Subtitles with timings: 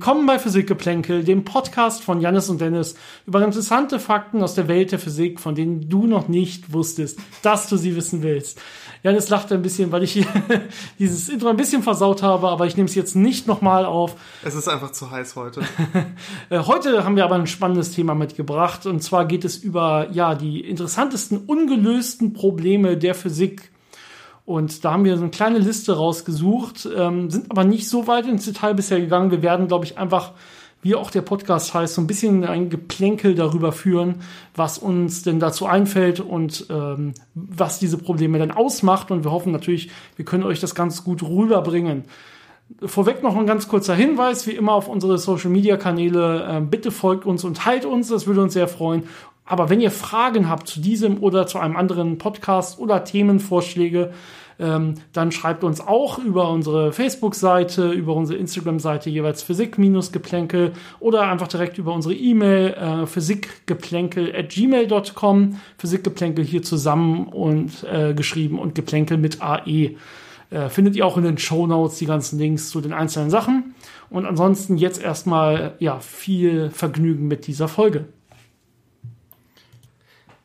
[0.00, 2.94] Willkommen bei Physikgeplänkel, dem Podcast von Jannis und Dennis
[3.26, 7.68] über interessante Fakten aus der Welt der Physik, von denen du noch nicht wusstest, dass
[7.68, 8.58] du sie wissen willst.
[9.02, 10.26] Jannis lacht ein bisschen, weil ich
[10.98, 14.16] dieses Intro ein bisschen versaut habe, aber ich nehme es jetzt nicht nochmal auf.
[14.42, 15.60] Es ist einfach zu heiß heute.
[16.48, 20.34] Äh, heute haben wir aber ein spannendes Thema mitgebracht und zwar geht es über ja
[20.34, 23.69] die interessantesten ungelösten Probleme der Physik
[24.50, 28.26] und da haben wir so eine kleine Liste rausgesucht, ähm, sind aber nicht so weit
[28.26, 29.30] ins Detail bisher gegangen.
[29.30, 30.32] Wir werden, glaube ich, einfach,
[30.82, 34.16] wie auch der Podcast heißt, so ein bisschen ein Geplänkel darüber führen,
[34.56, 39.12] was uns denn dazu einfällt und ähm, was diese Probleme dann ausmacht.
[39.12, 42.06] Und wir hoffen natürlich, wir können euch das ganz gut rüberbringen.
[42.84, 46.58] Vorweg noch ein ganz kurzer Hinweis, wie immer auf unsere Social Media Kanäle.
[46.58, 49.04] Äh, bitte folgt uns und teilt uns, das würde uns sehr freuen.
[49.50, 54.12] Aber wenn ihr Fragen habt zu diesem oder zu einem anderen Podcast oder Themenvorschläge,
[54.60, 61.48] ähm, dann schreibt uns auch über unsere Facebook-Seite, über unsere Instagram-Seite jeweils Physik-Geplänkel oder einfach
[61.48, 65.56] direkt über unsere E-Mail äh, physikgeplänkel at gmail.com.
[65.78, 69.96] Physikgeplänkel hier zusammen und äh, geschrieben und Geplänkel mit AE.
[70.50, 73.74] Äh, findet ihr auch in den Show Notes die ganzen Links zu den einzelnen Sachen.
[74.10, 78.04] Und ansonsten jetzt erstmal ja viel Vergnügen mit dieser Folge.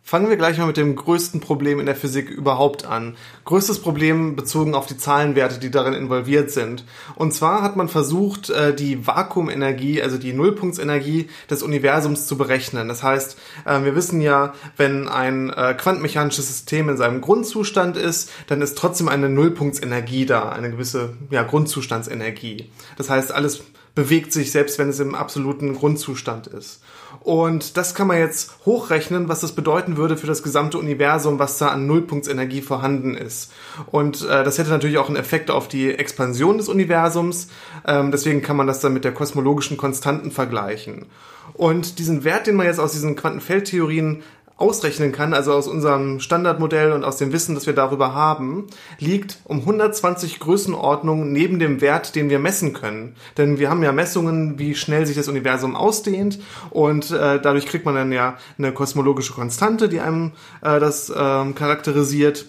[0.08, 3.17] Fangen wir gleich mal mit dem größten Problem in der Physik überhaupt an.
[3.44, 6.86] Größtes Problem bezogen auf die Zahlenwerte, die darin involviert sind.
[7.16, 12.88] Und zwar hat man versucht, äh, die Vakuumenergie, also die Nullpunktsenergie des Universums zu berechnen.
[12.88, 18.30] Das heißt, äh, wir wissen ja, wenn ein äh, quantenmechanisches System in seinem Grundzustand ist,
[18.45, 22.69] dann ist trotzdem eine Nullpunktsenergie da, eine gewisse ja, Grundzustandsenergie.
[22.95, 23.64] Das heißt, alles
[23.95, 26.81] bewegt sich, selbst wenn es im absoluten Grundzustand ist.
[27.21, 31.57] Und das kann man jetzt hochrechnen, was das bedeuten würde für das gesamte Universum, was
[31.57, 33.51] da an Nullpunktsenergie vorhanden ist.
[33.89, 37.47] Und äh, das hätte natürlich auch einen Effekt auf die Expansion des Universums.
[37.88, 41.05] Ähm, deswegen kann man das dann mit der kosmologischen Konstanten vergleichen.
[41.53, 44.23] Und diesen Wert, den man jetzt aus diesen Quantenfeldtheorien
[44.57, 48.67] ausrechnen kann, also aus unserem Standardmodell und aus dem Wissen, das wir darüber haben,
[48.99, 53.16] liegt um 120 Größenordnungen neben dem Wert, den wir messen können.
[53.38, 56.39] Denn wir haben ja Messungen, wie schnell sich das Universum ausdehnt
[56.69, 61.13] und äh, dadurch kriegt man dann ja eine kosmologische Konstante, die einem äh, das äh,
[61.13, 62.45] charakterisiert.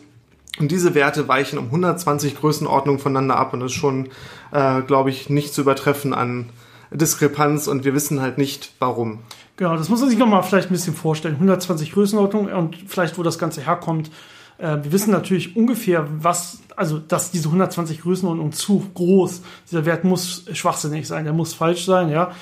[0.61, 4.11] Und diese Werte weichen um 120 Größenordnungen voneinander ab und das ist schon,
[4.53, 6.51] äh, glaube ich, nicht zu übertreffen an
[6.93, 9.19] Diskrepanz und wir wissen halt nicht, warum.
[9.57, 11.35] Genau, das muss man sich nochmal vielleicht ein bisschen vorstellen.
[11.35, 14.11] 120 Größenordnung und vielleicht, wo das Ganze herkommt.
[14.59, 20.05] Äh, wir wissen natürlich ungefähr, was, also, dass diese 120 Größenordnung zu groß, dieser Wert
[20.05, 22.33] muss schwachsinnig sein, der muss falsch sein, ja.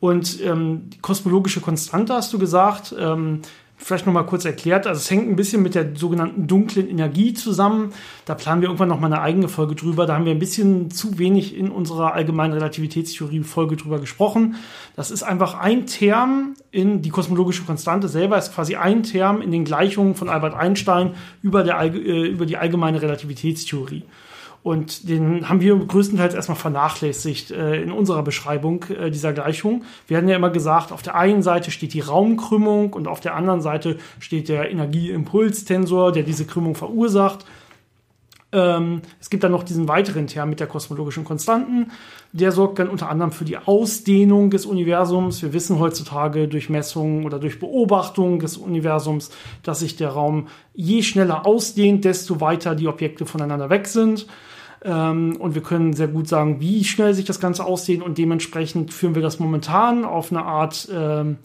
[0.00, 3.42] Und ähm, die kosmologische Konstante hast du gesagt, ähm,
[3.82, 4.86] vielleicht noch mal kurz erklärt.
[4.86, 7.92] Also es hängt ein bisschen mit der sogenannten dunklen Energie zusammen.
[8.24, 10.06] Da planen wir irgendwann noch mal eine eigene Folge drüber.
[10.06, 14.56] Da haben wir ein bisschen zu wenig in unserer allgemeinen Relativitätstheorie Folge drüber gesprochen.
[14.96, 19.50] Das ist einfach ein Term in die kosmologische Konstante selber ist quasi ein Term in
[19.50, 24.04] den Gleichungen von Albert Einstein über, der, äh, über die allgemeine Relativitätstheorie.
[24.62, 29.82] Und den haben wir größtenteils erstmal vernachlässigt äh, in unserer Beschreibung äh, dieser Gleichung.
[30.06, 33.34] Wir hatten ja immer gesagt, auf der einen Seite steht die Raumkrümmung und auf der
[33.34, 37.44] anderen Seite steht der Energieimpulstensor, der diese Krümmung verursacht.
[38.52, 41.90] Ähm, es gibt dann noch diesen weiteren Term mit der kosmologischen Konstanten.
[42.32, 45.42] Der sorgt dann unter anderem für die Ausdehnung des Universums.
[45.42, 49.30] Wir wissen heutzutage durch Messungen oder durch Beobachtung des Universums,
[49.64, 54.26] dass sich der Raum je schneller ausdehnt, desto weiter die Objekte voneinander weg sind.
[54.84, 58.92] Ähm, und wir können sehr gut sagen, wie schnell sich das Ganze ausdehnt und dementsprechend
[58.92, 61.38] führen wir das momentan auf eine Art ähm,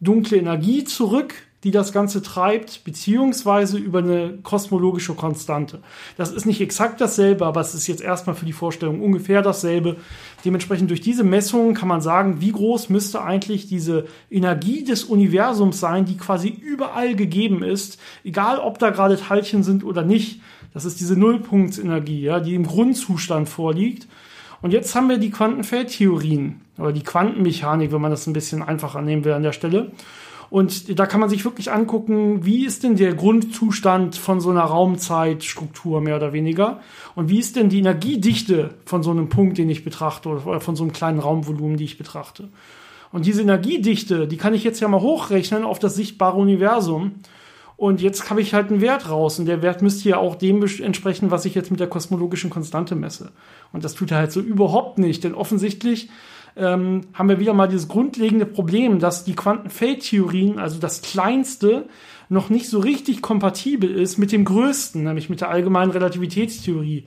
[0.00, 1.34] dunkle Energie zurück,
[1.64, 5.80] die das Ganze treibt, beziehungsweise über eine kosmologische Konstante.
[6.16, 9.96] Das ist nicht exakt dasselbe, aber es ist jetzt erstmal für die Vorstellung ungefähr dasselbe.
[10.44, 15.80] Dementsprechend durch diese Messungen kann man sagen, wie groß müsste eigentlich diese Energie des Universums
[15.80, 20.40] sein, die quasi überall gegeben ist, egal ob da gerade Teilchen sind oder nicht.
[20.78, 24.06] Das ist diese Nullpunktsenergie, ja, die im Grundzustand vorliegt.
[24.62, 29.02] Und jetzt haben wir die Quantenfeldtheorien oder die Quantenmechanik, wenn man das ein bisschen einfacher
[29.02, 29.90] nehmen will an der Stelle.
[30.50, 34.62] Und da kann man sich wirklich angucken, wie ist denn der Grundzustand von so einer
[34.62, 36.80] Raumzeitstruktur mehr oder weniger?
[37.16, 40.76] Und wie ist denn die Energiedichte von so einem Punkt, den ich betrachte, oder von
[40.76, 42.50] so einem kleinen Raumvolumen, die ich betrachte?
[43.10, 47.14] Und diese Energiedichte, die kann ich jetzt ja mal hochrechnen auf das sichtbare Universum.
[47.78, 49.38] Und jetzt habe ich halt einen Wert raus.
[49.38, 52.96] Und der Wert müsste ja auch dem entsprechen, was ich jetzt mit der kosmologischen Konstante
[52.96, 53.30] messe.
[53.72, 55.22] Und das tut er halt so überhaupt nicht.
[55.22, 56.10] Denn offensichtlich
[56.56, 61.88] ähm, haben wir wieder mal dieses grundlegende Problem, dass die Quantenfeldtheorien, also das kleinste,
[62.28, 67.04] noch nicht so richtig kompatibel ist mit dem größten, nämlich mit der allgemeinen Relativitätstheorie.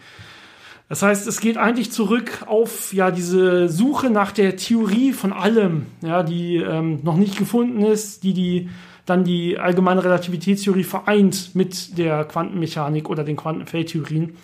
[0.88, 5.88] Das heißt, es geht eigentlich zurück auf ja diese Suche nach der Theorie von allem,
[6.01, 8.69] ja, die ähm, noch nicht gefunden ist, die die
[9.06, 14.36] dann die allgemeine Relativitätstheorie vereint mit der Quantenmechanik oder den Quantenfeldtheorien.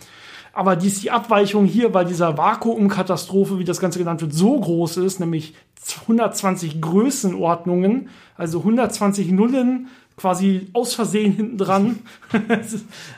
[0.53, 4.97] Aber dies die Abweichung hier bei dieser Vakuumkatastrophe, wie das Ganze genannt wird, so groß
[4.97, 5.53] ist, nämlich
[6.01, 9.87] 120 Größenordnungen, also 120 Nullen
[10.17, 11.99] quasi aus Versehen hinten dran.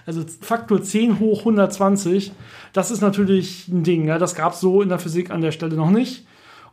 [0.05, 2.33] also Faktor 10 hoch 120.
[2.73, 4.07] Das ist natürlich ein Ding.
[4.07, 4.17] Ja?
[4.17, 6.25] Das gab es so in der Physik an der Stelle noch nicht.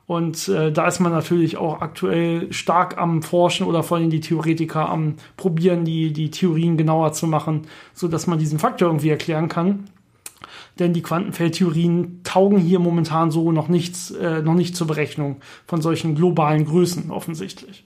[0.06, 4.20] Und äh, da ist man natürlich auch aktuell stark am Forschen oder vor allem die
[4.20, 7.62] Theoretiker am Probieren, die, die Theorien genauer zu machen,
[7.92, 9.90] so dass man diesen Faktor irgendwie erklären kann.
[10.78, 15.80] Denn die Quantenfeldtheorien taugen hier momentan so noch nichts, äh, noch nicht zur Berechnung von
[15.80, 17.84] solchen globalen Größen offensichtlich.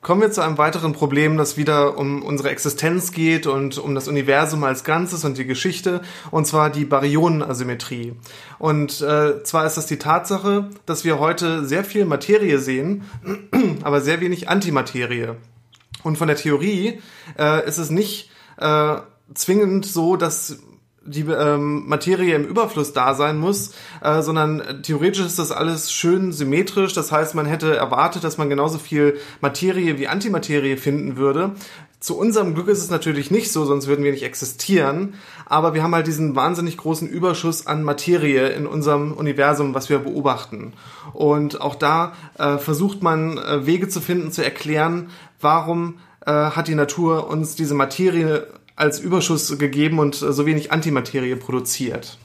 [0.00, 4.06] Kommen wir zu einem weiteren Problem, das wieder um unsere Existenz geht und um das
[4.06, 8.14] Universum als Ganzes und die Geschichte, und zwar die Baryonenasymmetrie.
[8.60, 13.02] Und äh, zwar ist das die Tatsache, dass wir heute sehr viel Materie sehen,
[13.82, 15.34] aber sehr wenig Antimaterie.
[16.04, 17.00] Und von der Theorie
[17.36, 18.98] äh, ist es nicht äh,
[19.34, 20.60] zwingend so, dass
[21.08, 23.72] die ähm, Materie im Überfluss da sein muss,
[24.02, 26.92] äh, sondern theoretisch ist das alles schön symmetrisch.
[26.92, 31.52] Das heißt, man hätte erwartet, dass man genauso viel Materie wie Antimaterie finden würde.
[32.00, 35.14] Zu unserem Glück ist es natürlich nicht so, sonst würden wir nicht existieren.
[35.46, 39.98] Aber wir haben halt diesen wahnsinnig großen Überschuss an Materie in unserem Universum, was wir
[39.98, 40.74] beobachten.
[41.12, 46.68] Und auch da äh, versucht man äh, Wege zu finden, zu erklären, warum äh, hat
[46.68, 48.46] die Natur uns diese Materie
[48.78, 52.16] als Überschuss gegeben und so wenig Antimaterie produziert.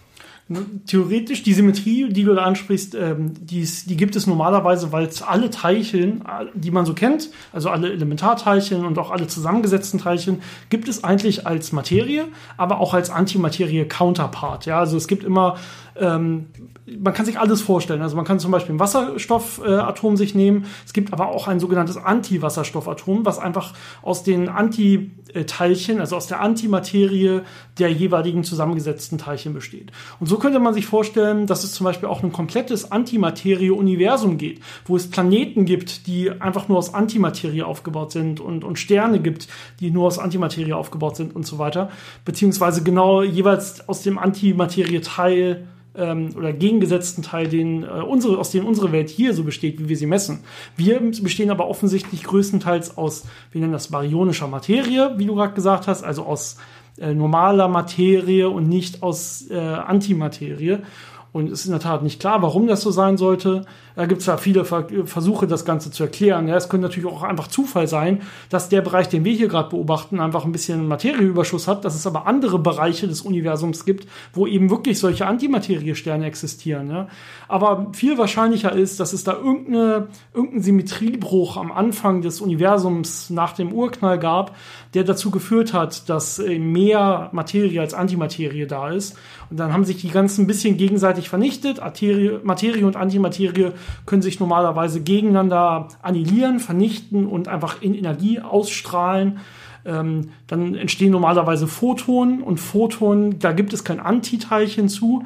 [0.85, 5.50] Theoretisch, die Symmetrie, die du da ansprichst, ähm, die, die gibt es normalerweise, weil alle
[5.50, 6.23] Teilchen,
[6.53, 11.47] die man so kennt, also alle Elementarteilchen und auch alle zusammengesetzten Teilchen, gibt es eigentlich
[11.47, 12.27] als Materie,
[12.57, 14.65] aber auch als Antimaterie-Counterpart.
[14.65, 15.57] Ja, also es gibt immer
[15.95, 16.47] ähm,
[16.85, 18.01] man kann sich alles vorstellen.
[18.01, 20.65] Also man kann zum Beispiel ein Wasserstoffatom äh, sich nehmen.
[20.85, 26.41] Es gibt aber auch ein sogenanntes Antiwasserstoffatom, was einfach aus den Antiteilchen, also aus der
[26.41, 27.41] Antimaterie
[27.79, 29.91] der jeweiligen zusammengesetzten Teilchen besteht.
[30.19, 34.60] Und so könnte man sich vorstellen, dass es zum Beispiel auch ein komplettes Antimaterie-Universum geht,
[34.84, 39.48] wo es Planeten gibt, die einfach nur aus Antimaterie aufgebaut sind und, und Sterne gibt,
[39.80, 41.92] die nur aus Antimaterie aufgebaut sind und so weiter.
[42.25, 48.66] Beziehungsweise genau jeweils aus dem Antimaterie-Teil ähm, oder gegengesetzten Teil, den, äh, unsere, aus dem
[48.66, 50.39] unsere Welt hier so besteht, wie wir sie messen.
[50.75, 53.24] Wir bestehen aber offensichtlich größtenteils aus,
[53.54, 56.57] wir nennen das baryonischer Materie, wie du gerade gesagt hast, also aus
[56.98, 60.80] äh, normaler Materie und nicht aus äh, Antimaterie.
[61.34, 63.66] Und es ist in der Tat nicht klar, warum das so sein sollte.
[63.95, 66.48] Da gibt es ja viele Versuche, das Ganze zu erklären.
[66.48, 69.69] Ja, es könnte natürlich auch einfach Zufall sein, dass der Bereich, den wir hier gerade
[69.69, 74.46] beobachten, einfach ein bisschen Materieüberschuss hat, dass es aber andere Bereiche des Universums gibt, wo
[74.46, 76.92] eben wirklich solche Antimateriesterne existieren.
[76.92, 77.07] Ja.
[77.48, 83.54] Aber viel wahrscheinlicher ist, dass es da irgendeine, irgendeinen Symmetriebruch am Anfang des Universums nach
[83.54, 84.56] dem Urknall gab,
[84.94, 89.18] der dazu geführt hat, dass mehr Materie als Antimaterie da ist.
[89.50, 91.80] Und dann haben sich die ganzen ein bisschen gegenseitig vernichtet.
[92.44, 93.72] Materie und Antimaterie
[94.06, 99.39] können sich normalerweise gegeneinander annihilieren, vernichten und einfach in Energie ausstrahlen.
[99.86, 105.25] Ähm, dann entstehen normalerweise Photonen und Photonen, da gibt es kein Antiteilchen zu,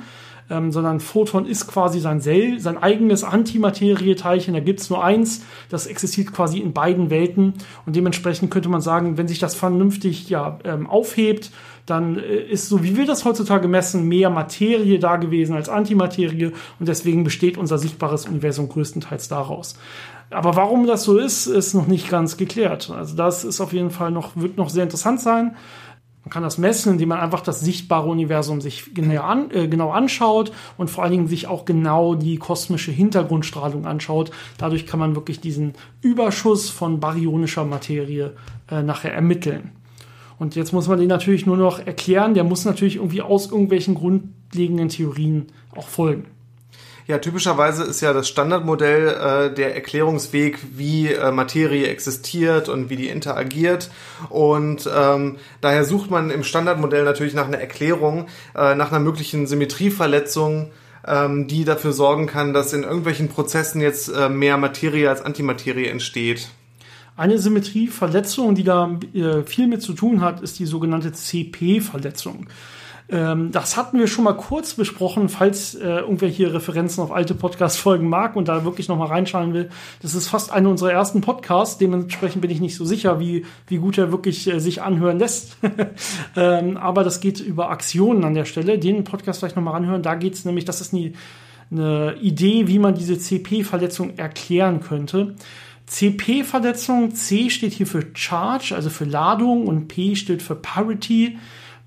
[0.50, 4.54] ähm, sondern Photon ist quasi sein, Sel sein eigenes Antimaterieteilchen.
[4.54, 7.54] Da gibt es nur eins, das existiert quasi in beiden Welten
[7.86, 11.52] und dementsprechend könnte man sagen, wenn sich das vernünftig ja, ähm, aufhebt,
[11.86, 16.52] dann äh, ist so, wie wir das heutzutage messen, mehr Materie da gewesen als Antimaterie
[16.80, 19.78] und deswegen besteht unser sichtbares Universum größtenteils daraus.
[20.30, 22.90] Aber warum das so ist, ist noch nicht ganz geklärt.
[22.90, 25.56] Also das ist auf jeden Fall noch, wird noch sehr interessant sein.
[26.28, 29.92] Man kann das messen, indem man einfach das sichtbare Universum sich genau, an, äh, genau
[29.92, 34.32] anschaut und vor allen Dingen sich auch genau die kosmische Hintergrundstrahlung anschaut.
[34.58, 38.34] Dadurch kann man wirklich diesen Überschuss von baryonischer Materie
[38.70, 39.72] äh, nachher ermitteln.
[40.38, 42.34] Und jetzt muss man den natürlich nur noch erklären.
[42.34, 45.46] Der muss natürlich irgendwie aus irgendwelchen grundlegenden Theorien
[45.78, 46.26] auch folgen.
[47.08, 52.98] Ja, typischerweise ist ja das Standardmodell äh, der Erklärungsweg, wie äh, Materie existiert und wie
[52.98, 53.90] die interagiert.
[54.28, 59.48] Und ähm, daher sucht man im Standardmodell natürlich nach einer Erklärung, äh, nach einer möglichen
[59.48, 60.70] Symmetrieverletzung,
[61.08, 65.88] ähm, die dafür sorgen kann, dass in irgendwelchen Prozessen jetzt äh, mehr Materie als Antimaterie
[65.88, 66.50] entsteht.
[67.16, 72.48] Eine Symmetrieverletzung, die da äh, viel mit zu tun hat, ist die sogenannte CP-Verletzung.
[73.10, 77.36] Ähm, das hatten wir schon mal kurz besprochen, falls äh, irgendwer hier Referenzen auf alte
[77.36, 79.70] Podcast-Folgen mag und da wirklich noch mal reinschauen will.
[80.02, 81.78] Das ist fast einer unserer ersten Podcasts.
[81.78, 85.58] Dementsprechend bin ich nicht so sicher, wie, wie gut er wirklich äh, sich anhören lässt.
[86.36, 88.78] ähm, aber das geht über Aktionen an der Stelle.
[88.78, 90.04] Den Podcast vielleicht noch mal anhören.
[90.04, 91.14] Da geht es nämlich, das ist eine,
[91.72, 95.36] eine Idee, wie man diese CP-Verletzung erklären könnte.
[95.86, 101.38] CP-Verletzung, C steht hier für Charge, also für Ladung und P steht für Parity.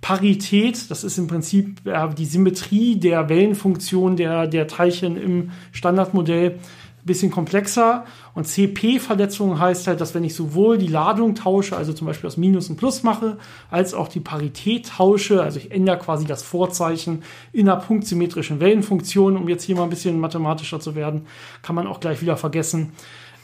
[0.00, 6.58] Parität, das ist im Prinzip äh, die Symmetrie der Wellenfunktion der, der Teilchen im Standardmodell
[7.02, 8.04] ein bisschen komplexer.
[8.34, 12.36] Und CP-Verletzung heißt halt, dass wenn ich sowohl die Ladung tausche, also zum Beispiel aus
[12.36, 13.38] Minus und Plus mache,
[13.70, 19.36] als auch die Parität tausche, also ich ändere quasi das Vorzeichen in einer punktsymmetrischen Wellenfunktion,
[19.36, 21.26] um jetzt hier mal ein bisschen mathematischer zu werden,
[21.62, 22.92] kann man auch gleich wieder vergessen.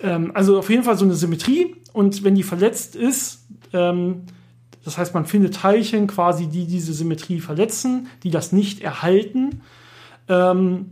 [0.03, 1.77] Ähm, also auf jeden Fall so eine Symmetrie.
[1.93, 4.23] Und wenn die verletzt ist, ähm,
[4.87, 9.63] das heißt, man findet Teilchen quasi, die diese Symmetrie verletzen, die das nicht erhalten.
[10.29, 10.91] Ähm,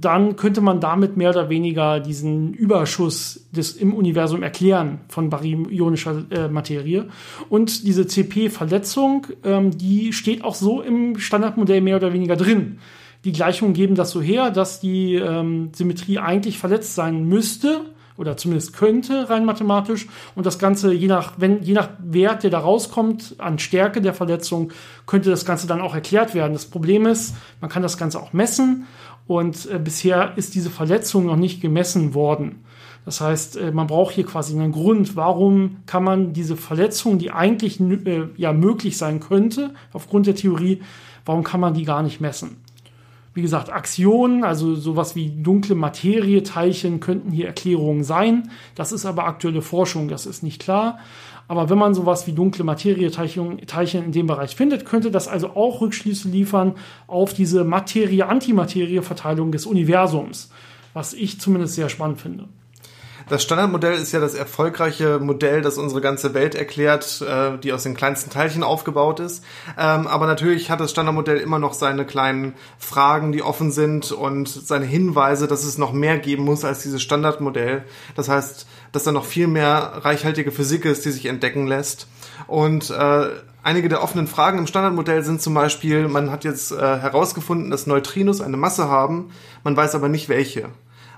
[0.00, 6.24] dann könnte man damit mehr oder weniger diesen Überschuss des, im Universum erklären von baryonischer
[6.30, 7.06] äh, Materie.
[7.48, 12.80] Und diese CP-Verletzung, ähm, die steht auch so im Standardmodell mehr oder weniger drin.
[13.22, 17.82] Die Gleichungen geben das so her, dass die ähm, Symmetrie eigentlich verletzt sein müsste
[18.20, 22.50] oder zumindest könnte rein mathematisch und das Ganze je nach wenn je nach Wert, der
[22.50, 24.72] da rauskommt an Stärke der Verletzung,
[25.06, 26.52] könnte das Ganze dann auch erklärt werden.
[26.52, 28.86] Das Problem ist, man kann das Ganze auch messen
[29.26, 32.64] und äh, bisher ist diese Verletzung noch nicht gemessen worden.
[33.06, 37.30] Das heißt, äh, man braucht hier quasi einen Grund, warum kann man diese Verletzung, die
[37.30, 40.82] eigentlich äh, ja möglich sein könnte aufgrund der Theorie,
[41.24, 42.58] warum kann man die gar nicht messen?
[43.32, 48.50] Wie gesagt, Aktionen, also sowas wie dunkle Materie, Teilchen könnten hier Erklärungen sein.
[48.74, 50.98] Das ist aber aktuelle Forschung, das ist nicht klar.
[51.46, 55.28] Aber wenn man sowas wie dunkle Materie, Teilchen, Teilchen in dem Bereich findet, könnte das
[55.28, 56.74] also auch Rückschlüsse liefern
[57.06, 60.50] auf diese Materie-Antimaterie-Verteilung des Universums,
[60.92, 62.48] was ich zumindest sehr spannend finde.
[63.30, 67.84] Das Standardmodell ist ja das erfolgreiche Modell, das unsere ganze Welt erklärt, äh, die aus
[67.84, 69.44] den kleinsten Teilchen aufgebaut ist.
[69.78, 74.48] Ähm, aber natürlich hat das Standardmodell immer noch seine kleinen Fragen, die offen sind und
[74.48, 77.84] seine Hinweise, dass es noch mehr geben muss als dieses Standardmodell.
[78.16, 82.08] Das heißt, dass da noch viel mehr reichhaltige Physik ist, die sich entdecken lässt.
[82.48, 83.28] Und äh,
[83.62, 87.86] einige der offenen Fragen im Standardmodell sind zum Beispiel, man hat jetzt äh, herausgefunden, dass
[87.86, 89.30] Neutrinos eine Masse haben,
[89.62, 90.70] man weiß aber nicht welche.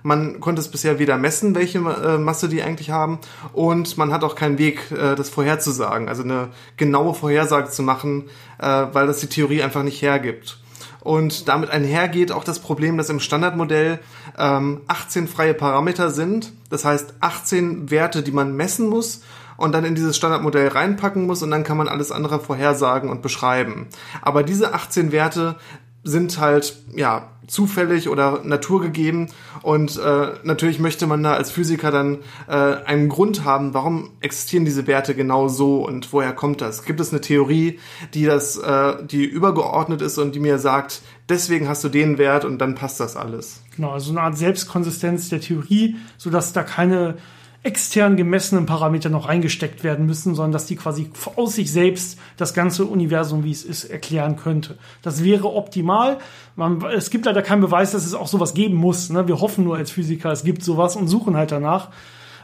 [0.03, 3.19] Man konnte es bisher weder messen, welche äh, Masse die eigentlich haben,
[3.53, 8.29] und man hat auch keinen Weg, äh, das vorherzusagen, also eine genaue Vorhersage zu machen,
[8.59, 10.59] äh, weil das die Theorie einfach nicht hergibt.
[11.01, 13.99] Und damit einhergeht auch das Problem, dass im Standardmodell
[14.39, 16.53] ähm, 18 freie Parameter sind.
[16.71, 19.23] Das heißt 18 Werte, die man messen muss
[19.57, 23.21] und dann in dieses Standardmodell reinpacken muss und dann kann man alles andere vorhersagen und
[23.21, 23.89] beschreiben.
[24.21, 25.57] Aber diese 18 Werte
[26.05, 29.29] sind halt ja zufällig oder naturgegeben
[29.63, 32.19] und äh, natürlich möchte man da als Physiker dann
[32.49, 36.85] äh, einen Grund haben, warum existieren diese Werte genau so und woher kommt das?
[36.85, 37.79] Gibt es eine Theorie,
[38.15, 42.45] die das, äh, die übergeordnet ist und die mir sagt, deswegen hast du den Wert
[42.45, 43.63] und dann passt das alles?
[43.77, 47.17] Genau, also eine Art Selbstkonsistenz der Theorie, so dass da keine
[47.65, 52.55] extern gemessenen Parameter noch reingesteckt werden müssen, sondern dass die quasi aus sich selbst das
[52.55, 54.79] ganze Universum, wie es ist, erklären könnte.
[55.03, 56.19] Das wäre optimal.
[56.57, 59.11] Man, es gibt leider keinen Beweis, dass es auch sowas geben muss.
[59.11, 59.29] Ne?
[59.29, 61.91] Wir hoffen nur als Physiker, es gibt sowas und suchen halt danach.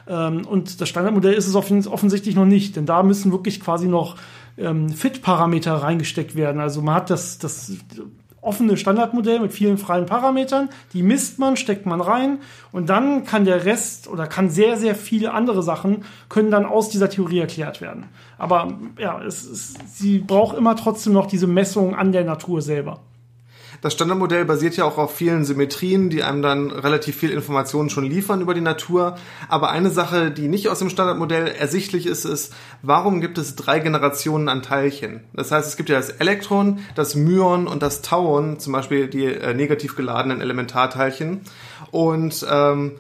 [0.07, 4.17] Ähm, und das Standardmodell ist es offensichtlich noch nicht, denn da müssen wirklich quasi noch
[4.57, 6.61] ähm, Fit-Parameter reingesteckt werden.
[6.61, 7.73] Also man hat das, das
[8.41, 10.69] offene Standardmodell mit vielen freien Parametern.
[10.93, 12.39] Die misst man, steckt man rein
[12.73, 16.89] und dann kann der Rest oder kann sehr, sehr viele andere Sachen können dann aus
[16.89, 18.07] dieser Theorie erklärt werden.
[18.39, 23.01] Aber ja, es, es, sie braucht immer trotzdem noch diese Messung an der Natur selber.
[23.81, 28.05] Das Standardmodell basiert ja auch auf vielen Symmetrien, die einem dann relativ viel Informationen schon
[28.05, 29.17] liefern über die Natur.
[29.49, 33.79] Aber eine Sache, die nicht aus dem Standardmodell ersichtlich ist, ist, warum gibt es drei
[33.79, 35.21] Generationen an Teilchen?
[35.33, 39.27] Das heißt, es gibt ja das Elektron, das Myon und das Tauon, zum Beispiel die
[39.27, 41.43] äh, negativ geladenen Elementarteilchen.
[41.93, 42.97] Und ähm,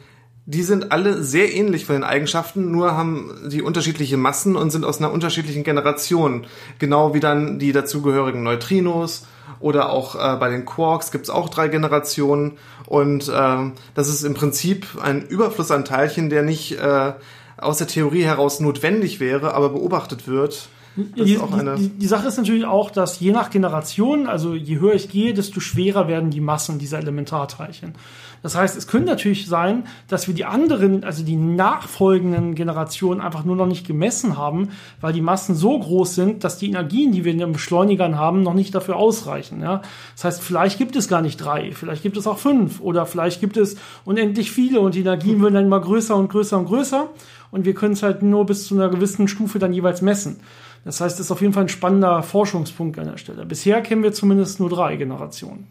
[0.47, 4.87] die sind alle sehr ähnlich von den Eigenschaften, nur haben die unterschiedliche Massen und sind
[4.87, 6.47] aus einer unterschiedlichen Generation.
[6.79, 9.27] Genau wie dann die dazugehörigen Neutrinos
[9.61, 12.59] oder auch äh, bei den Quarks gibt es auch drei Generationen.
[12.87, 17.13] Und äh, das ist im Prinzip ein Überfluss an Teilchen, der nicht äh,
[17.57, 22.65] aus der Theorie heraus notwendig wäre, aber beobachtet wird die, die, die, Sache ist natürlich
[22.65, 26.79] auch, dass je nach Generation, also je höher ich gehe, desto schwerer werden die Massen
[26.79, 27.95] dieser Elementarteilchen.
[28.43, 33.45] Das heißt, es könnte natürlich sein, dass wir die anderen, also die nachfolgenden Generationen einfach
[33.45, 37.25] nur noch nicht gemessen haben, weil die Massen so groß sind, dass die Energien, die
[37.25, 39.61] wir in den Beschleunigern haben, noch nicht dafür ausreichen.
[39.61, 39.83] Ja?
[40.15, 43.41] Das heißt, vielleicht gibt es gar nicht drei, vielleicht gibt es auch fünf oder vielleicht
[43.41, 47.09] gibt es unendlich viele und die Energien werden dann immer größer und größer und größer
[47.51, 50.41] und wir können es halt nur bis zu einer gewissen Stufe dann jeweils messen.
[50.85, 53.45] Das heißt, es ist auf jeden Fall ein spannender Forschungspunkt an der Stelle.
[53.45, 55.67] Bisher kennen wir zumindest nur drei Generationen.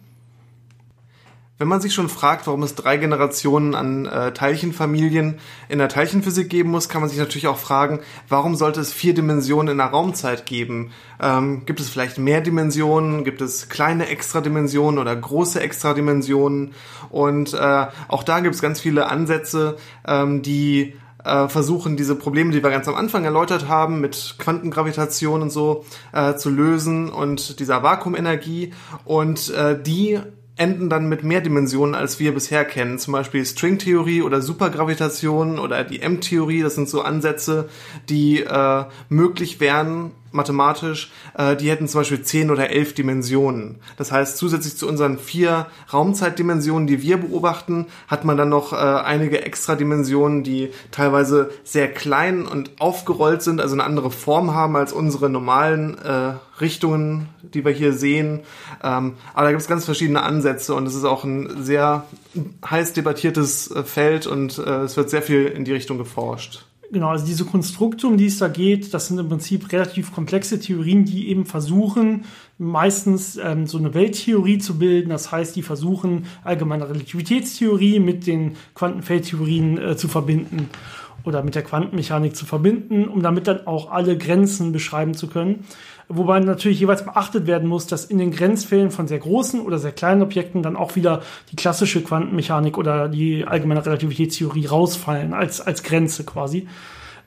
[1.59, 6.49] Wenn man sich schon fragt, warum es drei Generationen an äh, Teilchenfamilien in der Teilchenphysik
[6.49, 9.87] geben muss, kann man sich natürlich auch fragen, warum sollte es vier Dimensionen in der
[9.87, 10.91] Raumzeit geben?
[11.19, 13.23] Ähm, gibt es vielleicht mehr Dimensionen?
[13.23, 16.75] Gibt es kleine Extradimensionen oder große Extradimensionen?
[17.09, 22.51] Und äh, auch da gibt es ganz viele Ansätze, ähm, die äh, versuchen, diese Probleme,
[22.51, 27.59] die wir ganz am Anfang erläutert haben, mit Quantengravitation und so äh, zu lösen und
[27.59, 28.73] dieser Vakuumenergie.
[29.05, 30.19] Und äh, die
[30.57, 32.99] enden dann mit mehr Dimensionen, als wir bisher kennen.
[32.99, 36.61] Zum Beispiel Stringtheorie oder Supergravitation oder die M-Theorie.
[36.61, 37.69] Das sind so Ansätze,
[38.09, 43.75] die äh, möglich wären, mathematisch, äh, die hätten zum Beispiel zehn oder elf Dimensionen.
[43.97, 48.75] Das heißt, zusätzlich zu unseren vier Raumzeitdimensionen, die wir beobachten, hat man dann noch äh,
[48.75, 54.77] einige extra Dimensionen, die teilweise sehr klein und aufgerollt sind, also eine andere Form haben
[54.77, 58.41] als unsere normalen äh, Richtungen, die wir hier sehen.
[58.83, 62.05] Ähm, aber da gibt es ganz verschiedene Ansätze und es ist auch ein sehr
[62.69, 66.66] heiß debattiertes äh, Feld und äh, es wird sehr viel in die Richtung geforscht.
[66.89, 70.57] Genau, also diese Konstrukte, um die es da geht, das sind im Prinzip relativ komplexe
[70.57, 72.23] Theorien, die eben versuchen,
[72.57, 75.09] meistens ähm, so eine Welttheorie zu bilden.
[75.09, 80.69] Das heißt, die versuchen, allgemeine Relativitätstheorie mit den Quantenfeldtheorien äh, zu verbinden
[81.25, 85.65] oder mit der Quantenmechanik zu verbinden, um damit dann auch alle Grenzen beschreiben zu können.
[86.09, 89.91] Wobei natürlich jeweils beachtet werden muss, dass in den Grenzfällen von sehr großen oder sehr
[89.91, 91.21] kleinen Objekten dann auch wieder
[91.51, 96.67] die klassische Quantenmechanik oder die allgemeine Relativitätstheorie rausfallen als, als Grenze quasi.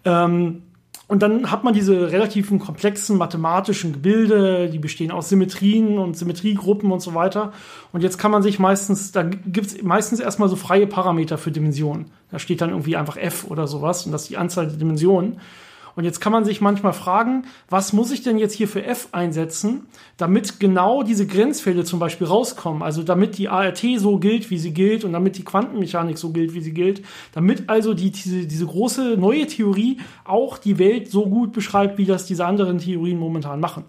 [0.05, 0.63] Ähm,
[1.09, 6.93] und dann hat man diese relativen komplexen mathematischen Gebilde, die bestehen aus Symmetrien und Symmetriegruppen
[6.93, 7.53] und so weiter.
[7.93, 12.13] Und jetzt kann man sich meistens, da gibt's meistens erstmal so freie Parameter für Dimensionen.
[12.31, 15.41] Da steht dann irgendwie einfach f oder sowas und das ist die Anzahl der Dimensionen.
[15.97, 19.09] Und jetzt kann man sich manchmal fragen, was muss ich denn jetzt hier für f
[19.13, 22.83] einsetzen, damit genau diese Grenzfälle zum Beispiel rauskommen?
[22.83, 26.55] Also damit die ART so gilt, wie sie gilt und damit die Quantenmechanik so gilt,
[26.55, 27.03] wie sie gilt.
[27.33, 32.07] Damit also die, diese, diese große neue Theorie auch die Welt so gut beschreibt, wie
[32.07, 33.85] das diese anderen Theorien momentan machen.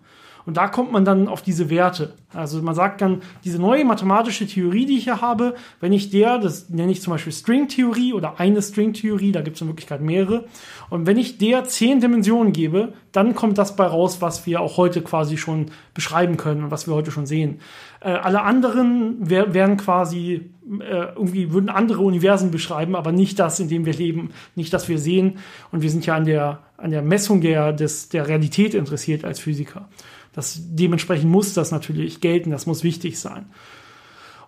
[0.52, 2.12] Und da kommt man dann auf diese Werte.
[2.34, 6.40] Also man sagt dann, diese neue mathematische Theorie, die ich hier habe, wenn ich der,
[6.40, 10.44] das nenne ich zum Beispiel Stringtheorie oder eine Stringtheorie, da gibt es in Wirklichkeit mehrere,
[10.90, 14.76] und wenn ich der zehn Dimensionen gebe, dann kommt das bei raus, was wir auch
[14.76, 17.62] heute quasi schon beschreiben können und was wir heute schon sehen.
[18.02, 23.62] Äh, alle anderen wär, wären quasi äh, irgendwie würden andere Universen beschreiben, aber nicht das,
[23.62, 25.40] in dem wir leben, nicht das wir sehen.
[25.72, 29.40] Und wir sind ja an der an der Messung der des der Realität interessiert als
[29.40, 29.88] Physiker.
[30.34, 33.46] Das, dementsprechend muss das natürlich gelten, das muss wichtig sein.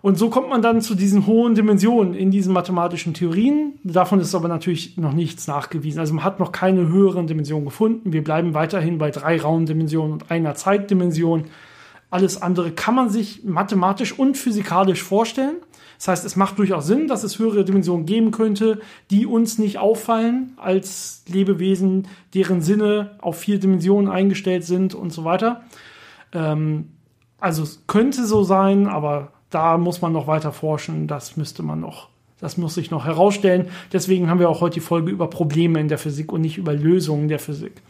[0.04, 3.78] Und so kommt man dann zu diesen hohen Dimensionen in diesen mathematischen Theorien.
[3.84, 5.98] Davon ist aber natürlich noch nichts nachgewiesen.
[5.98, 8.12] Also man hat noch keine höheren Dimensionen gefunden.
[8.12, 11.46] Wir bleiben weiterhin bei drei Raumdimensionen und einer Zeitdimension.
[12.10, 15.56] Alles andere kann man sich mathematisch und physikalisch vorstellen.
[15.98, 18.80] Das heißt, es macht durchaus Sinn, dass es höhere Dimensionen geben könnte,
[19.10, 25.24] die uns nicht auffallen als Lebewesen, deren Sinne auf vier Dimensionen eingestellt sind und so
[25.24, 25.62] weiter.
[26.32, 26.90] Ähm,
[27.38, 31.06] also es könnte so sein, aber da muss man noch weiter forschen.
[31.06, 32.08] Das müsste man noch,
[32.40, 33.68] das muss sich noch herausstellen.
[33.92, 36.72] Deswegen haben wir auch heute die Folge über Probleme in der Physik und nicht über
[36.72, 37.82] Lösungen der Physik.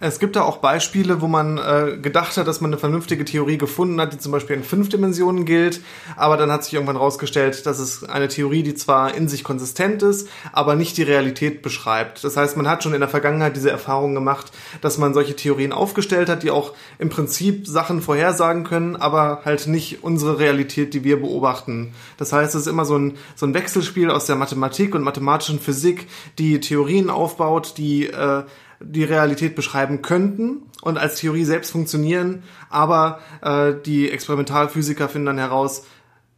[0.00, 3.58] Es gibt da auch Beispiele, wo man äh, gedacht hat, dass man eine vernünftige Theorie
[3.58, 5.80] gefunden hat, die zum Beispiel in fünf Dimensionen gilt,
[6.16, 10.02] aber dann hat sich irgendwann herausgestellt, dass es eine Theorie, die zwar in sich konsistent
[10.02, 12.24] ist, aber nicht die Realität beschreibt.
[12.24, 15.72] Das heißt, man hat schon in der Vergangenheit diese Erfahrung gemacht, dass man solche Theorien
[15.72, 21.04] aufgestellt hat, die auch im Prinzip Sachen vorhersagen können, aber halt nicht unsere Realität, die
[21.04, 21.94] wir beobachten.
[22.16, 25.60] Das heißt, es ist immer so ein, so ein Wechselspiel aus der Mathematik und mathematischen
[25.60, 28.42] Physik, die Theorien aufbaut, die äh,
[28.84, 35.38] die Realität beschreiben könnten und als Theorie selbst funktionieren, aber äh, die Experimentalphysiker finden dann
[35.38, 35.84] heraus,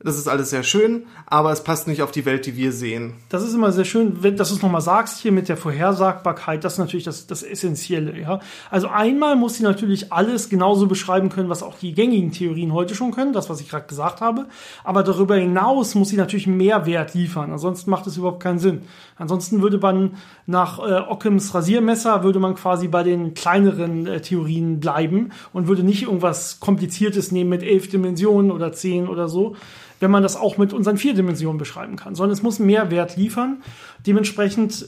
[0.05, 3.14] Das ist alles sehr schön, aber es passt nicht auf die Welt, die wir sehen.
[3.31, 6.62] Das ist immer sehr schön, wenn, dass du es nochmal sagst hier mit der Vorhersagbarkeit.
[6.62, 8.21] Das ist natürlich das, das Essentielle.
[8.21, 8.40] Ja?
[8.71, 12.95] Also einmal muss sie natürlich alles genauso beschreiben können, was auch die gängigen Theorien heute
[12.95, 14.45] schon können, das, was ich gerade gesagt habe.
[14.85, 17.51] Aber darüber hinaus muss sie natürlich mehr Wert liefern.
[17.51, 18.83] Ansonsten macht es überhaupt keinen Sinn.
[19.17, 24.81] Ansonsten würde man nach äh, Ockhams Rasiermesser, würde man quasi bei den kleineren äh, Theorien
[24.81, 29.57] bleiben und würde nicht irgendwas Kompliziertes nehmen mit elf Dimensionen oder zehn oder so
[30.05, 33.17] wenn man das auch mit unseren vier Dimensionen beschreiben kann, sondern es muss mehr Wert
[33.17, 33.62] liefern.
[34.07, 34.87] Dementsprechend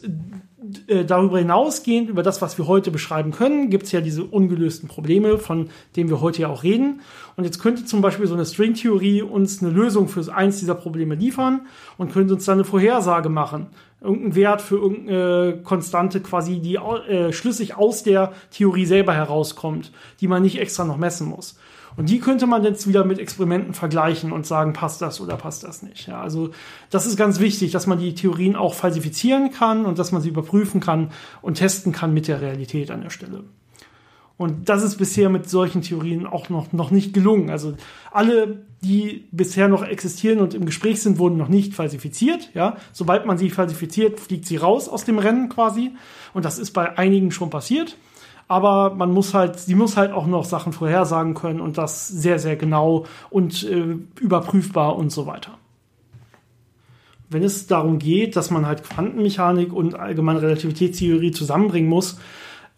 [0.89, 4.91] äh, darüber hinausgehend, über das, was wir heute beschreiben können, gibt es ja diese ungelösten
[4.91, 7.01] Probleme, von denen wir heute ja auch reden.
[7.37, 11.15] Und jetzt könnte zum Beispiel so eine Stringtheorie uns eine Lösung für eins dieser Probleme
[11.15, 11.63] liefern
[11.97, 13.69] und könnte uns dann eine Vorhersage machen.
[14.01, 20.29] Irgendein Wert für irgendeine Konstante quasi, die äh, schlüssig aus der Theorie selber herauskommt, die
[20.29, 21.59] man nicht extra noch messen muss.
[21.97, 25.65] Und die könnte man jetzt wieder mit Experimenten vergleichen und sagen, passt das oder passt
[25.65, 26.07] das nicht.
[26.07, 26.51] Ja, also
[26.91, 30.29] das ist ganz wichtig, dass man die Theorien auch falsifizieren kann und dass man sie
[30.29, 33.45] überprüfen kann und testen kann mit der Realität an der Stelle.
[34.39, 37.49] Und das ist bisher mit solchen Theorien auch noch, noch nicht gelungen.
[37.49, 37.75] Also
[38.13, 42.51] alle, die bisher noch existieren und im Gespräch sind, wurden noch nicht falsifiziert.
[42.53, 45.93] Ja, sobald man sie falsifiziert, fliegt sie raus aus dem Rennen quasi.
[46.35, 47.97] Und das ist bei einigen schon passiert
[48.49, 52.39] aber man muss halt, sie muss halt auch noch Sachen vorhersagen können und das sehr,
[52.39, 55.59] sehr genau und äh, überprüfbar und so weiter.
[57.29, 62.21] Wenn es darum geht, dass man halt Quantenmechanik und allgemeine Relativitätstheorie zusammenbringen muss,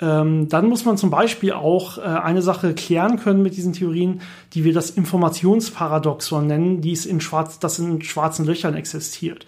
[0.00, 4.20] ähm, dann muss man zum Beispiel auch äh, eine Sache klären können mit diesen Theorien,
[4.54, 9.44] die wir das Informationsparadoxon nennen, die es in schwarz, das in schwarzen Löchern existiert.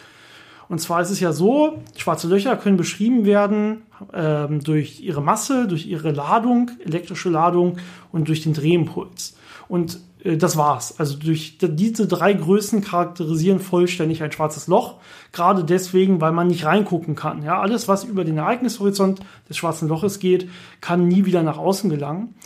[0.70, 3.82] Und zwar ist es ja so, schwarze Löcher können beschrieben werden
[4.14, 7.78] ähm, durch ihre Masse, durch ihre Ladung, elektrische Ladung
[8.12, 9.36] und durch den Drehimpuls.
[9.66, 11.00] Und äh, das war's.
[11.00, 15.00] Also durch diese drei Größen charakterisieren vollständig ein schwarzes Loch.
[15.32, 17.42] Gerade deswegen, weil man nicht reingucken kann.
[17.42, 20.48] Ja, alles, was über den Ereignishorizont des schwarzen Loches geht,
[20.80, 22.36] kann nie wieder nach außen gelangen.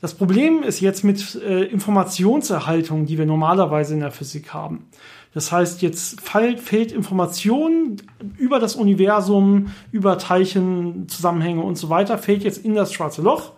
[0.00, 4.86] Das Problem ist jetzt mit äh, Informationserhaltung, die wir normalerweise in der Physik haben.
[5.34, 7.96] Das heißt, jetzt fällt, fehlt Information
[8.38, 13.52] über das Universum, über Teilchenzusammenhänge und so weiter, fällt jetzt in das schwarze Loch.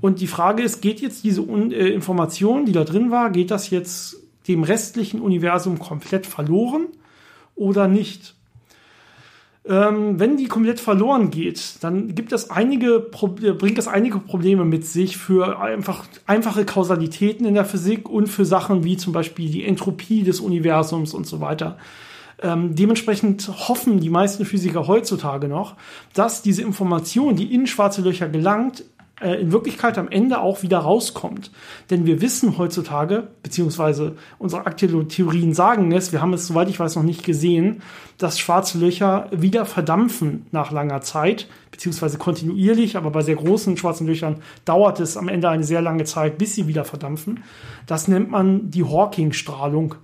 [0.00, 3.70] Und die Frage ist, geht jetzt diese äh, Information, die da drin war, geht das
[3.70, 4.16] jetzt
[4.48, 6.86] dem restlichen Universum komplett verloren
[7.56, 8.34] oder nicht?
[9.64, 14.84] Ähm, wenn die komplett verloren geht, dann gibt es einige, bringt das einige Probleme mit
[14.84, 19.64] sich für einfach einfache Kausalitäten in der Physik und für Sachen wie zum Beispiel die
[19.64, 21.78] Entropie des Universums und so weiter.
[22.42, 25.76] Ähm, dementsprechend hoffen die meisten Physiker heutzutage noch,
[26.12, 28.82] dass diese Information, die in schwarze Löcher gelangt,
[29.20, 31.50] äh, in Wirklichkeit am Ende auch wieder rauskommt.
[31.90, 36.80] Denn wir wissen heutzutage, beziehungsweise unsere aktuellen Theorien sagen es, wir haben es, soweit ich
[36.80, 37.82] weiß, noch nicht gesehen,
[38.18, 44.06] dass schwarze Löcher wieder verdampfen nach langer Zeit, beziehungsweise kontinuierlich, aber bei sehr großen schwarzen
[44.06, 47.42] Löchern dauert es am Ende eine sehr lange Zeit, bis sie wieder verdampfen.
[47.86, 49.96] Das nennt man die Hawking-Strahlung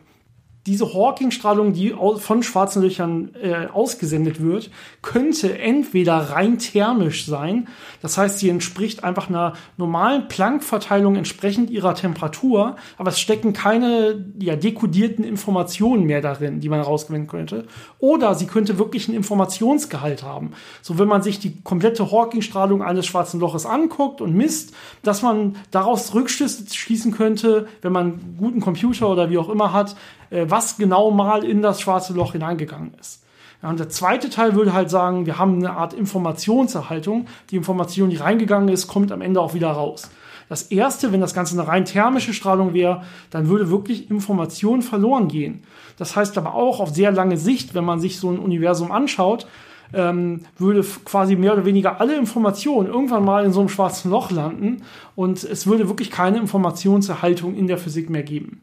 [0.69, 7.69] diese Hawking-Strahlung, die von schwarzen Löchern äh, ausgesendet wird, könnte entweder rein thermisch sein,
[8.03, 14.27] das heißt, sie entspricht einfach einer normalen Planck-Verteilung entsprechend ihrer Temperatur, aber es stecken keine
[14.39, 17.65] ja, dekodierten Informationen mehr darin, die man rausgewinnen könnte.
[17.99, 20.53] Oder sie könnte wirklich einen Informationsgehalt haben.
[20.83, 25.57] So, wenn man sich die komplette Hawking-Strahlung eines schwarzen Loches anguckt und misst, dass man
[25.71, 29.97] daraus Rückschlüsse schließen könnte, wenn man einen guten Computer oder wie auch immer hat,
[30.31, 33.23] was genau mal in das schwarze Loch hineingegangen ist.
[33.62, 37.27] Ja, und der zweite Teil würde halt sagen, wir haben eine Art Informationserhaltung.
[37.51, 40.11] Die Information, die reingegangen ist, kommt am Ende auch wieder raus.
[40.49, 45.29] Das erste, wenn das Ganze eine rein thermische Strahlung wäre, dann würde wirklich Information verloren
[45.29, 45.64] gehen.
[45.99, 49.47] Das heißt aber auch auf sehr lange Sicht, wenn man sich so ein Universum anschaut,
[49.93, 54.31] ähm, würde quasi mehr oder weniger alle Informationen irgendwann mal in so einem schwarzen Loch
[54.31, 54.83] landen
[55.17, 58.61] und es würde wirklich keine Informationserhaltung in der Physik mehr geben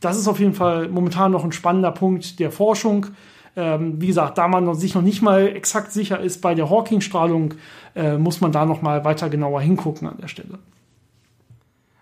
[0.00, 3.06] das ist auf jeden Fall momentan noch ein spannender Punkt der Forschung.
[3.56, 7.54] Ähm, wie gesagt, da man sich noch nicht mal exakt sicher ist bei der Hawking-Strahlung,
[7.96, 10.58] äh, muss man da noch mal weiter genauer hingucken an der Stelle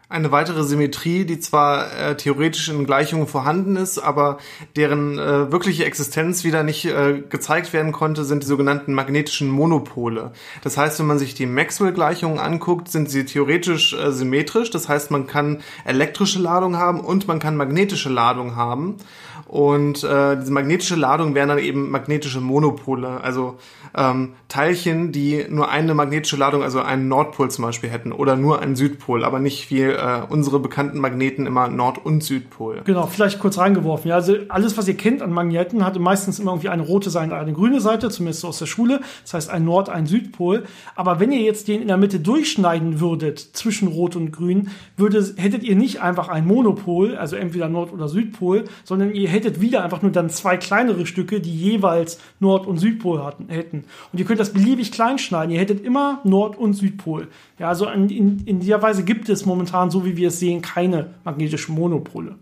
[0.09, 4.38] eine weitere Symmetrie, die zwar äh, theoretisch in Gleichungen vorhanden ist, aber
[4.77, 10.31] deren äh, wirkliche Existenz wieder nicht äh, gezeigt werden konnte, sind die sogenannten magnetischen Monopole.
[10.62, 14.71] Das heißt, wenn man sich die Maxwell-Gleichungen anguckt, sind sie theoretisch äh, symmetrisch.
[14.71, 18.99] Das heißt, man kann elektrische Ladung haben und man kann magnetische Ladung haben.
[19.47, 23.57] Und äh, diese magnetische Ladung wären dann eben magnetische Monopole, also
[23.97, 28.61] ähm, Teilchen, die nur eine magnetische Ladung, also einen Nordpol zum Beispiel hätten oder nur
[28.61, 32.83] einen Südpol, aber nicht viel äh, unsere bekannten Magneten immer Nord- und Südpol.
[32.85, 34.09] Genau, vielleicht kurz reingeworfen.
[34.09, 37.37] Ja, also alles, was ihr kennt an Magneten, hatte meistens immer irgendwie eine rote Seite,
[37.37, 39.01] eine grüne Seite, zumindest aus der Schule.
[39.23, 40.65] Das heißt ein Nord-, ein Südpol.
[40.97, 45.25] Aber wenn ihr jetzt den in der Mitte durchschneiden würdet zwischen Rot und Grün, würde,
[45.37, 49.85] hättet ihr nicht einfach ein Monopol, also entweder Nord- oder Südpol, sondern ihr hättet wieder
[49.85, 53.85] einfach nur dann zwei kleinere Stücke, die jeweils Nord- und Südpol hatten, hätten.
[54.12, 55.53] Und ihr könnt das beliebig klein schneiden.
[55.53, 57.29] Ihr hättet immer Nord- und Südpol.
[57.59, 60.62] Ja, also in, in, in dieser Weise gibt es momentan, so wie wir es sehen,
[60.62, 62.37] keine magnetischen Monopole.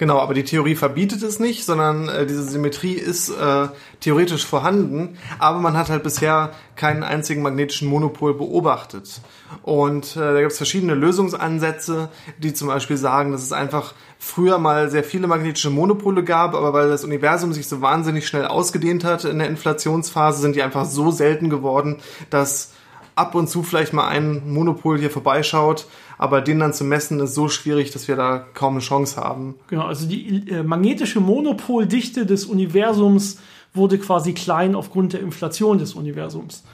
[0.00, 3.68] Genau, aber die Theorie verbietet es nicht, sondern äh, diese Symmetrie ist äh,
[4.00, 9.20] theoretisch vorhanden, aber man hat halt bisher keinen einzigen magnetischen Monopol beobachtet.
[9.62, 12.08] Und äh, da gibt es verschiedene Lösungsansätze,
[12.38, 16.72] die zum Beispiel sagen, dass es einfach früher mal sehr viele magnetische Monopole gab, aber
[16.72, 20.84] weil das Universum sich so wahnsinnig schnell ausgedehnt hat in der Inflationsphase, sind die einfach
[20.84, 21.96] so selten geworden,
[22.28, 22.72] dass
[23.14, 25.86] ab und zu vielleicht mal ein Monopol hier vorbeischaut,
[26.18, 29.56] aber den dann zu messen ist so schwierig, dass wir da kaum eine Chance haben.
[29.68, 33.38] Genau, also die äh, magnetische Monopoldichte des Universums
[33.74, 36.64] wurde quasi klein aufgrund der Inflation des Universums.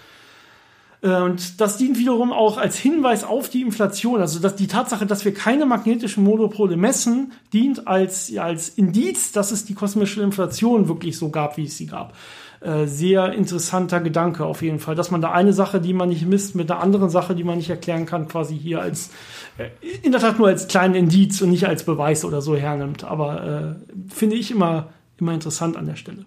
[1.07, 4.21] Und das dient wiederum auch als Hinweis auf die Inflation.
[4.21, 9.33] Also dass die Tatsache, dass wir keine magnetischen Monopole messen, dient als, ja, als Indiz,
[9.33, 12.15] dass es die kosmische Inflation wirklich so gab, wie es sie gab.
[12.61, 16.27] Äh, sehr interessanter Gedanke auf jeden Fall, dass man da eine Sache, die man nicht
[16.27, 19.11] misst, mit einer anderen Sache, die man nicht erklären kann, quasi hier als
[19.59, 19.69] äh,
[20.03, 23.05] in der Tat nur als kleinen Indiz und nicht als Beweis oder so hernimmt.
[23.05, 24.89] Aber äh, finde ich immer,
[25.19, 26.25] immer interessant an der Stelle.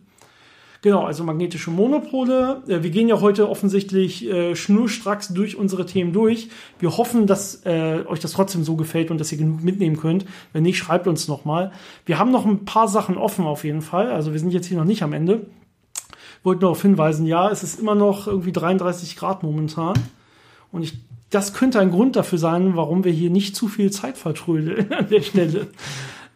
[0.81, 2.63] Genau, also magnetische Monopole.
[2.67, 6.49] Äh, Wir gehen ja heute offensichtlich äh, schnurstracks durch unsere Themen durch.
[6.79, 10.25] Wir hoffen, dass äh, euch das trotzdem so gefällt und dass ihr genug mitnehmen könnt.
[10.53, 11.71] Wenn nicht, schreibt uns nochmal.
[12.05, 14.09] Wir haben noch ein paar Sachen offen auf jeden Fall.
[14.09, 15.47] Also wir sind jetzt hier noch nicht am Ende.
[16.43, 19.95] Wollte nur darauf hinweisen, ja, es ist immer noch irgendwie 33 Grad momentan.
[20.71, 20.93] Und ich,
[21.29, 25.09] das könnte ein Grund dafür sein, warum wir hier nicht zu viel Zeit vertrödeln an
[25.09, 25.67] der Stelle.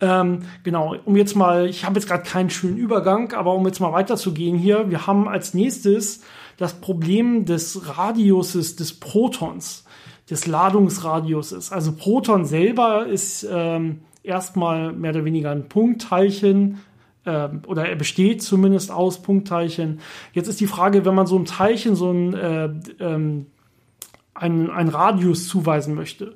[0.04, 3.80] Ähm, genau, um jetzt mal, ich habe jetzt gerade keinen schönen Übergang, aber um jetzt
[3.80, 6.22] mal weiterzugehen hier, wir haben als nächstes
[6.58, 9.86] das Problem des Radiuses des Protons,
[10.30, 11.72] des Ladungsradiuses.
[11.72, 16.80] Also Proton selber ist ähm, erstmal mehr oder weniger ein Punktteilchen,
[17.26, 20.02] ähm, oder er besteht zumindest aus Punktteilchen.
[20.34, 23.46] Jetzt ist die Frage, wenn man so einem Teilchen so ein, äh, ähm,
[24.34, 26.36] einen, einen Radius zuweisen möchte.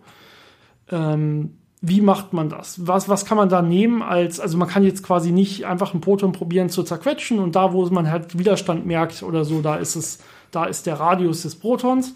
[0.90, 2.88] Ähm, wie macht man das?
[2.88, 6.02] Was, was kann man da nehmen als, also man kann jetzt quasi nicht einfach ein
[6.02, 9.96] Proton probieren zu zerquetschen und da, wo man halt Widerstand merkt oder so, da ist
[9.96, 10.20] es,
[10.52, 12.16] da ist der Radius des Protons,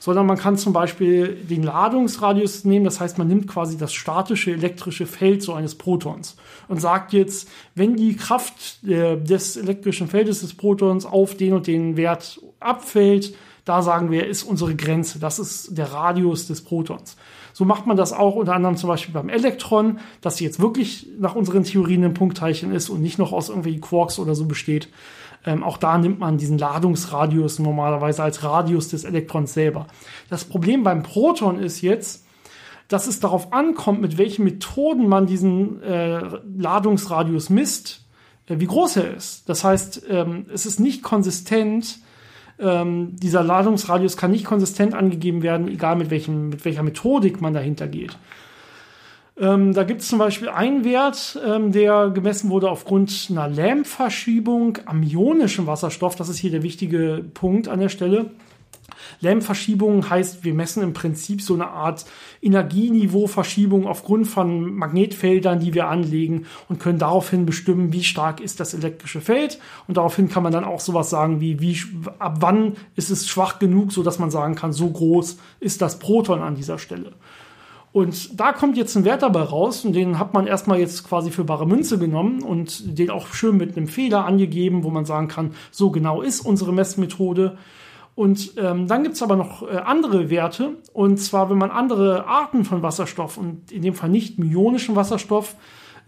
[0.00, 4.50] sondern man kann zum Beispiel den Ladungsradius nehmen, das heißt, man nimmt quasi das statische
[4.52, 10.40] elektrische Feld so eines Protons und sagt jetzt, wenn die Kraft äh, des elektrischen Feldes
[10.40, 15.38] des Protons auf den und den Wert abfällt, da sagen wir, ist unsere Grenze, das
[15.38, 17.16] ist der Radius des Protons.
[17.56, 21.34] So macht man das auch unter anderem zum Beispiel beim Elektron, das jetzt wirklich nach
[21.34, 24.90] unseren Theorien ein Punktteilchen ist und nicht noch aus irgendwelchen Quarks oder so besteht.
[25.46, 29.86] Ähm, auch da nimmt man diesen Ladungsradius normalerweise als Radius des Elektrons selber.
[30.28, 32.26] Das Problem beim Proton ist jetzt,
[32.88, 36.20] dass es darauf ankommt, mit welchen Methoden man diesen äh,
[36.58, 38.04] Ladungsradius misst,
[38.48, 39.48] äh, wie groß er ist.
[39.48, 42.00] Das heißt, ähm, es ist nicht konsistent,
[42.58, 47.54] ähm, dieser Ladungsradius kann nicht konsistent angegeben werden, egal mit, welchem, mit welcher Methodik man
[47.54, 48.16] dahinter geht.
[49.38, 54.78] Ähm, da gibt es zum Beispiel einen Wert, ähm, der gemessen wurde aufgrund einer Lärmverschiebung
[54.86, 56.16] am ionischen Wasserstoff.
[56.16, 58.30] Das ist hier der wichtige Punkt an der Stelle.
[59.20, 62.04] Lärmverschiebung heißt, wir messen im Prinzip so eine Art
[62.42, 68.74] Energieniveauverschiebung aufgrund von Magnetfeldern, die wir anlegen und können daraufhin bestimmen, wie stark ist das
[68.74, 69.58] elektrische Feld.
[69.88, 71.78] Und daraufhin kann man dann auch sowas sagen wie, wie
[72.18, 75.98] ab wann ist es schwach genug, so dass man sagen kann, so groß ist das
[75.98, 77.12] Proton an dieser Stelle.
[77.96, 81.30] Und da kommt jetzt ein Wert dabei raus und den hat man erstmal jetzt quasi
[81.30, 85.28] für bare Münze genommen und den auch schön mit einem Fehler angegeben, wo man sagen
[85.28, 87.56] kann, so genau ist unsere Messmethode.
[88.16, 90.78] Und ähm, dann gibt's aber noch äh, andere Werte.
[90.94, 95.54] Und zwar, wenn man andere Arten von Wasserstoff und in dem Fall nicht myonischen Wasserstoff,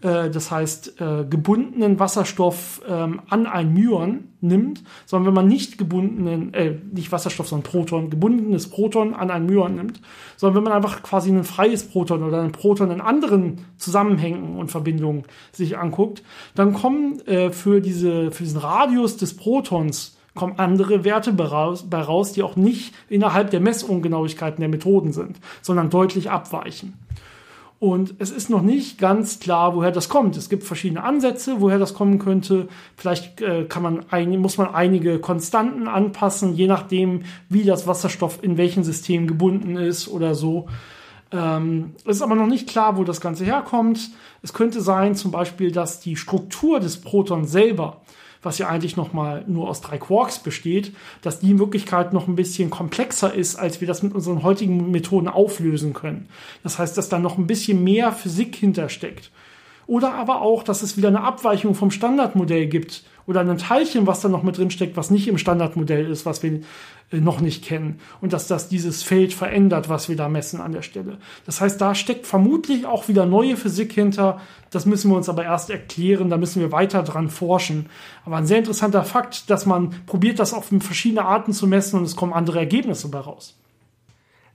[0.01, 5.77] äh, das heißt äh, gebundenen Wasserstoff ähm, an ein Myon nimmt, sondern wenn man nicht
[5.77, 10.01] gebundenen, äh, nicht Wasserstoff, sondern Proton, gebundenes Proton an ein Myon nimmt,
[10.35, 14.71] sondern wenn man einfach quasi ein freies Proton oder ein Proton in anderen Zusammenhängen und
[14.71, 16.23] Verbindungen sich anguckt,
[16.55, 22.33] dann kommen äh, für, diese, für diesen Radius des Protons kommen andere Werte bei raus,
[22.33, 26.93] die auch nicht innerhalb der Messungenauigkeiten der Methoden sind, sondern deutlich abweichen.
[27.79, 30.35] Und es ist noch nicht ganz klar, woher das kommt.
[30.35, 32.67] Es gibt verschiedene Ansätze, woher das kommen könnte.
[32.95, 38.39] Vielleicht äh, kann man ein, muss man einige Konstanten anpassen, je nachdem, wie das Wasserstoff
[38.41, 40.67] in welchem System gebunden ist oder so.
[41.31, 44.09] Ähm, es ist aber noch nicht klar, wo das Ganze herkommt.
[44.41, 48.01] Es könnte sein, zum Beispiel, dass die Struktur des Protons selber,
[48.41, 52.27] was ja eigentlich noch mal nur aus drei Quarks besteht, dass die in Wirklichkeit noch
[52.27, 56.29] ein bisschen komplexer ist, als wir das mit unseren heutigen Methoden auflösen können.
[56.63, 59.31] Das heißt, dass da noch ein bisschen mehr Physik hintersteckt.
[59.87, 64.21] Oder aber auch, dass es wieder eine Abweichung vom Standardmodell gibt oder ein Teilchen, was
[64.21, 66.61] da noch mit drin steckt, was nicht im Standardmodell ist, was wir
[67.11, 67.99] äh, noch nicht kennen.
[68.21, 71.19] Und dass das dieses Feld verändert, was wir da messen an der Stelle.
[71.45, 74.41] Das heißt, da steckt vermutlich auch wieder neue Physik hinter.
[74.71, 77.85] Das müssen wir uns aber erst erklären, da müssen wir weiter dran forschen.
[78.25, 82.05] Aber ein sehr interessanter Fakt, dass man probiert, das auf verschiedene Arten zu messen und
[82.05, 83.55] es kommen andere Ergebnisse dabei raus.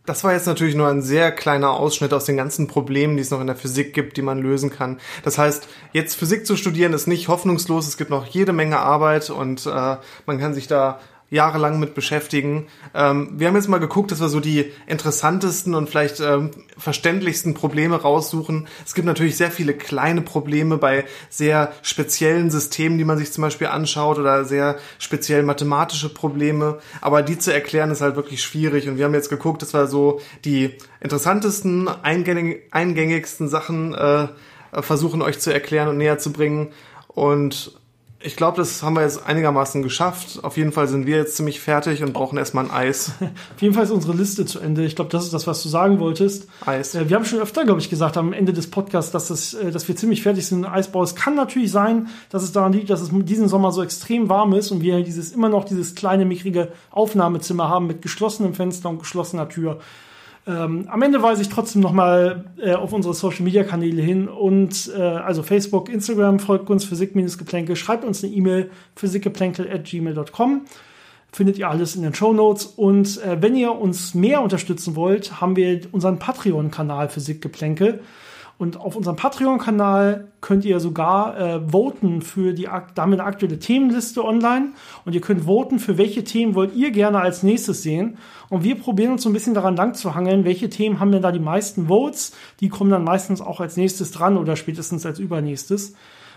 [0.06, 3.30] Das war jetzt natürlich nur ein sehr kleiner Ausschnitt aus den ganzen Problemen, die es
[3.30, 5.00] noch in der Physik gibt, die man lösen kann.
[5.22, 7.88] Das heißt, jetzt Physik zu studieren ist nicht hoffnungslos.
[7.88, 12.66] Es gibt noch jede Menge Arbeit und äh, man kann sich da jahrelang mit beschäftigen.
[12.94, 17.54] Ähm, wir haben jetzt mal geguckt, dass wir so die interessantesten und vielleicht ähm, verständlichsten
[17.54, 18.68] Probleme raussuchen.
[18.84, 23.42] Es gibt natürlich sehr viele kleine Probleme bei sehr speziellen Systemen, die man sich zum
[23.42, 26.78] Beispiel anschaut oder sehr speziell mathematische Probleme.
[27.00, 28.88] Aber die zu erklären ist halt wirklich schwierig.
[28.88, 34.28] Und wir haben jetzt geguckt, dass wir so die interessantesten, eingängig, eingängigsten Sachen äh,
[34.80, 36.72] versuchen euch zu erklären und näher zu bringen.
[37.08, 37.72] Und
[38.24, 40.40] ich glaube, das haben wir jetzt einigermaßen geschafft.
[40.42, 43.12] Auf jeden Fall sind wir jetzt ziemlich fertig und brauchen erstmal ein Eis.
[43.54, 44.84] Auf jeden Fall ist unsere Liste zu Ende.
[44.84, 46.48] Ich glaube, das ist das, was du sagen wolltest.
[46.64, 46.94] Eis.
[46.94, 49.70] Äh, wir haben schon öfter, glaube ich, gesagt am Ende des Podcasts, dass, es, äh,
[49.70, 51.02] dass wir ziemlich fertig sind im Eisbau.
[51.02, 54.54] Es kann natürlich sein, dass es daran liegt, dass es diesen Sommer so extrem warm
[54.54, 59.00] ist und wir dieses immer noch dieses kleine, mickrige Aufnahmezimmer haben mit geschlossenem Fenster und
[59.00, 59.80] geschlossener Tür.
[60.46, 64.92] Ähm, am Ende weise ich trotzdem nochmal äh, auf unsere Social Media Kanäle hin und
[64.94, 70.66] äh, also Facebook, Instagram, folgt uns Physik-Geplänkel, schreibt uns eine E-Mail physikgeplänkel at gmail.com.
[71.32, 72.66] Findet ihr alles in den Show Notes.
[72.66, 78.00] Und äh, wenn ihr uns mehr unterstützen wollt, haben wir unseren Patreon-Kanal Physikgeplänkel.
[78.56, 84.72] Und auf unserem Patreon-Kanal könnt ihr sogar äh, voten für die damit aktuelle Themenliste online.
[85.04, 88.16] Und ihr könnt voten, für welche Themen wollt ihr gerne als nächstes sehen.
[88.50, 91.22] Und wir probieren uns so ein bisschen daran lang zu hangeln, welche Themen haben denn
[91.22, 92.32] da die meisten Votes.
[92.60, 95.94] Die kommen dann meistens auch als nächstes dran oder spätestens als übernächstes.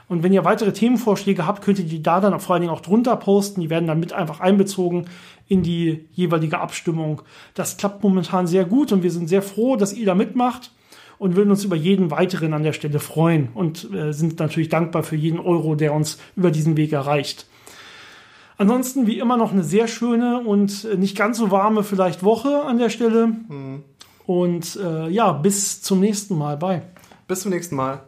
[0.09, 2.81] Und wenn ihr weitere Themenvorschläge habt, könnt ihr die da dann vor allen Dingen auch
[2.81, 3.61] drunter posten.
[3.61, 5.05] Die werden dann mit einfach einbezogen
[5.47, 7.21] in die jeweilige Abstimmung.
[7.53, 10.71] Das klappt momentan sehr gut und wir sind sehr froh, dass ihr da mitmacht
[11.19, 15.03] und würden uns über jeden weiteren an der Stelle freuen und äh, sind natürlich dankbar
[15.03, 17.47] für jeden Euro, der uns über diesen Weg erreicht.
[18.57, 22.63] Ansonsten wie immer noch eine sehr schöne und äh, nicht ganz so warme vielleicht Woche
[22.63, 23.27] an der Stelle.
[23.27, 23.83] Mhm.
[24.25, 26.57] Und äh, ja, bis zum nächsten Mal.
[26.57, 26.81] Bye.
[27.27, 28.01] Bis zum nächsten Mal.